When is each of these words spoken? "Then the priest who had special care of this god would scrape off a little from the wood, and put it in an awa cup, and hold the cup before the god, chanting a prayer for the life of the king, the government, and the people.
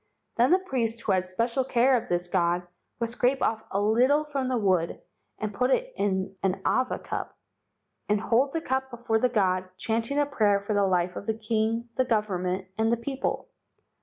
"Then 0.37 0.49
the 0.49 0.57
priest 0.57 1.01
who 1.01 1.11
had 1.11 1.27
special 1.27 1.63
care 1.63 1.95
of 1.95 2.09
this 2.09 2.27
god 2.27 2.65
would 2.99 3.09
scrape 3.11 3.39
off 3.43 3.63
a 3.69 3.79
little 3.79 4.23
from 4.25 4.47
the 4.49 4.57
wood, 4.57 4.99
and 5.37 5.53
put 5.53 5.69
it 5.69 5.93
in 5.95 6.35
an 6.41 6.59
awa 6.65 6.97
cup, 6.97 7.37
and 8.09 8.19
hold 8.19 8.51
the 8.53 8.61
cup 8.61 8.89
before 8.89 9.19
the 9.19 9.29
god, 9.29 9.69
chanting 9.77 10.17
a 10.17 10.25
prayer 10.25 10.59
for 10.59 10.73
the 10.73 10.87
life 10.87 11.15
of 11.15 11.27
the 11.27 11.37
king, 11.37 11.87
the 11.97 12.05
government, 12.05 12.65
and 12.79 12.91
the 12.91 12.97
people. 12.97 13.47